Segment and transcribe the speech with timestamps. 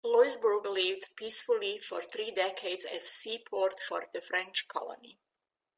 [0.03, 5.19] Louisbourg lived peacefully for three decades as seaport for the French colony.